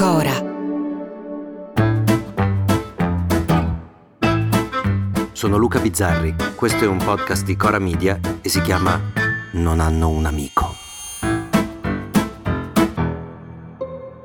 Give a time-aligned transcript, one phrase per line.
[0.00, 0.32] Cora.
[5.32, 8.98] Sono Luca Bizzarri, questo è un podcast di Cora Media e si chiama
[9.52, 10.74] Non hanno un amico.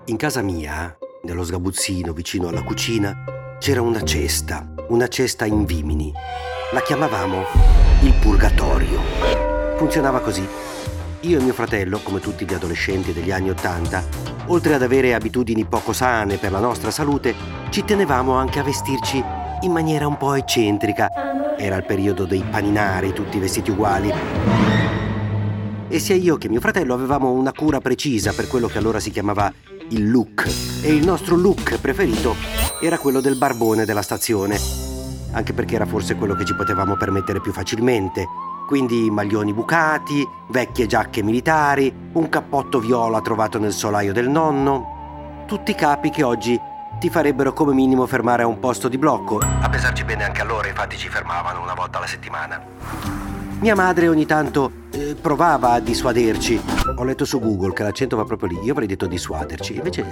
[0.06, 6.14] In casa mia, nello sgabuzzino vicino alla cucina, c'era una cesta, una cesta in vimini.
[6.74, 7.44] La chiamavamo
[8.02, 9.00] il purgatorio.
[9.78, 10.46] Funzionava così.
[11.22, 14.04] Io e mio fratello, come tutti gli adolescenti degli anni Ottanta,
[14.48, 17.36] oltre ad avere abitudini poco sane per la nostra salute,
[17.70, 19.24] ci tenevamo anche a vestirci
[19.62, 21.56] in maniera un po' eccentrica.
[21.56, 24.12] Era il periodo dei paninari, tutti vestiti uguali.
[25.88, 29.12] E sia io che mio fratello avevamo una cura precisa per quello che allora si
[29.12, 29.54] chiamava
[29.90, 30.48] il look.
[30.82, 32.36] E il nostro look preferito
[32.82, 34.85] era quello del barbone della stazione.
[35.36, 38.28] Anche perché era forse quello che ci potevamo permettere più facilmente
[38.66, 45.44] quindi maglioni bucati, vecchie giacche militari, un cappotto viola trovato nel solaio del nonno.
[45.46, 46.60] Tutti capi che oggi
[47.00, 49.40] ti farebbero come minimo fermare a un posto di blocco.
[49.40, 52.60] A pesarci bene anche allora, infatti ci fermavano una volta alla settimana.
[53.60, 56.60] Mia madre ogni tanto eh, provava a dissuaderci.
[56.96, 60.04] Ho letto su Google che l'accento va proprio lì, io avrei detto dissuaderci, invece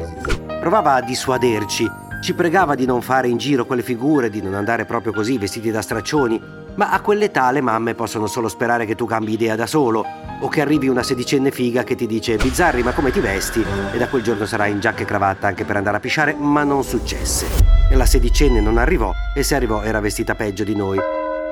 [0.60, 2.13] provava a dissuaderci.
[2.24, 5.72] Ci pregava di non fare in giro quelle figure, di non andare proprio così vestiti
[5.72, 6.42] da straccioni,
[6.76, 10.06] ma a quell'età le mamme possono solo sperare che tu cambi idea da solo
[10.40, 13.62] o che arrivi una sedicenne figa che ti dice Bizzarri ma come ti vesti?
[13.92, 16.64] E da quel giorno sarai in giacca e cravatta anche per andare a pisciare, ma
[16.64, 17.46] non successe.
[17.92, 21.00] La sedicenne non arrivò e se arrivò era vestita peggio di noi.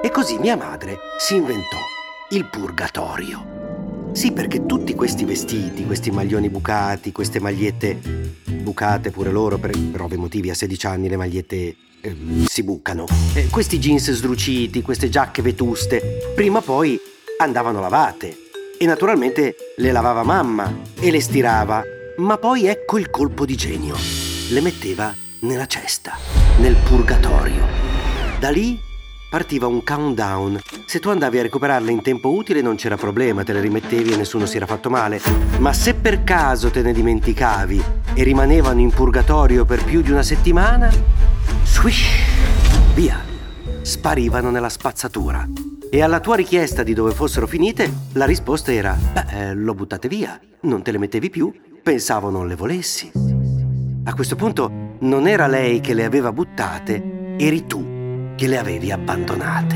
[0.01, 1.79] E così mia madre si inventò
[2.29, 3.50] il purgatorio.
[4.11, 10.01] Sì, perché tutti questi vestiti, questi maglioni bucati, queste magliette bucate pure loro per, per
[10.01, 13.05] ovvi motivi a 16 anni le magliette eh, si bucano.
[13.33, 16.99] Eh, questi jeans sdruciti, queste giacche vetuste, prima o poi
[17.37, 18.37] andavano lavate.
[18.77, 21.83] E naturalmente le lavava mamma e le stirava.
[22.17, 23.95] Ma poi ecco il colpo di genio.
[24.49, 26.17] Le metteva nella cesta,
[26.59, 27.65] nel purgatorio.
[28.39, 28.77] Da lì
[29.31, 30.59] partiva un countdown.
[30.85, 34.17] Se tu andavi a recuperarle in tempo utile non c'era problema, te le rimettevi e
[34.17, 35.21] nessuno si era fatto male.
[35.59, 37.81] Ma se per caso te ne dimenticavi
[38.13, 40.91] e rimanevano in purgatorio per più di una settimana,
[41.63, 42.09] Swish!
[42.93, 43.23] Via!
[43.81, 45.47] Sparivano nella spazzatura.
[45.89, 50.09] E alla tua richiesta di dove fossero finite, la risposta era: Beh, eh, l'ho buttate
[50.09, 53.09] via, non te le mettevi più, pensavo non le volessi.
[54.03, 57.90] A questo punto non era lei che le aveva buttate, eri tu
[58.41, 59.75] che le avevi abbandonate.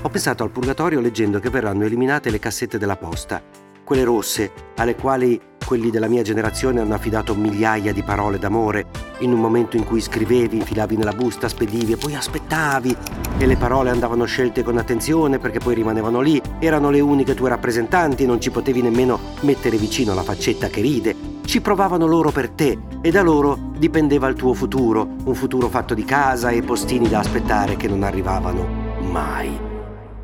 [0.00, 3.42] Ho pensato al purgatorio leggendo che verranno eliminate le cassette della posta,
[3.82, 8.86] quelle rosse alle quali quelli della mia generazione hanno affidato migliaia di parole d'amore
[9.18, 12.96] in un momento in cui scrivevi, infilavi nella busta, spedivi e poi aspettavi
[13.38, 17.48] e le parole andavano scelte con attenzione perché poi rimanevano lì, erano le uniche tue
[17.48, 21.32] rappresentanti, non ci potevi nemmeno mettere vicino la faccetta che ride.
[21.44, 25.94] Ci provavano loro per te e da loro dipendeva il tuo futuro, un futuro fatto
[25.94, 28.66] di casa e postini da aspettare che non arrivavano
[29.10, 29.72] mai.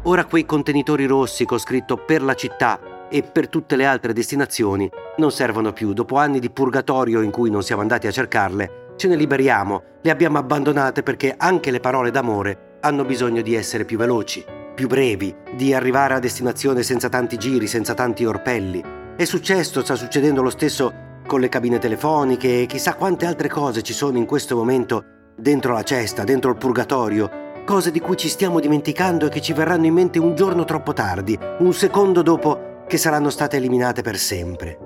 [0.05, 4.91] Ora quei contenitori rossi con scritto per la città e per tutte le altre destinazioni
[5.17, 5.93] non servono più.
[5.93, 10.11] Dopo anni di purgatorio in cui non siamo andati a cercarle, ce ne liberiamo, le
[10.11, 14.45] abbiamo abbandonate perché anche le parole d'amore hanno bisogno di essere più veloci,
[14.75, 18.83] più brevi, di arrivare a destinazione senza tanti giri, senza tanti orpelli.
[19.17, 23.83] È successo, sta succedendo lo stesso con le cabine telefoniche e chissà quante altre cose
[23.83, 25.05] ci sono in questo momento
[25.37, 29.53] dentro la cesta, dentro il purgatorio, cose di cui ci stiamo dimenticando e che ci
[29.53, 34.19] verranno in mente un giorno troppo tardi, un secondo dopo che saranno state eliminate per
[34.19, 34.77] sempre.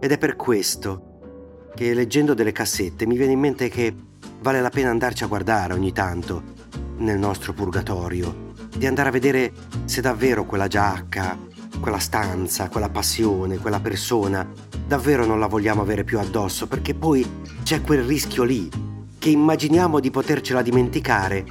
[0.00, 3.94] Ed è per questo che leggendo delle cassette mi viene in mente che
[4.40, 6.42] vale la pena andarci a guardare ogni tanto
[6.96, 9.52] nel nostro purgatorio, di andare a vedere
[9.84, 11.36] se davvero quella giacca,
[11.78, 14.50] quella stanza, quella passione, quella persona,
[14.86, 18.66] davvero non la vogliamo avere più addosso, perché poi c'è quel rischio lì,
[19.18, 21.44] che immaginiamo di potercela dimenticare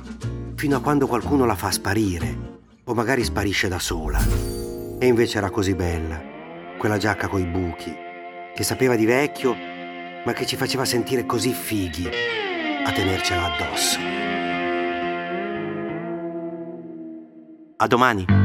[0.56, 4.55] fino a quando qualcuno la fa sparire, o magari sparisce da sola.
[4.98, 6.22] E invece era così bella,
[6.78, 7.94] quella giacca coi buchi,
[8.54, 9.54] che sapeva di vecchio,
[10.24, 14.00] ma che ci faceva sentire così fighi a tenercela addosso.
[17.78, 18.45] A domani!